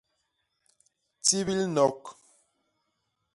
Tibil 1.23 1.61
nok. 1.75 2.03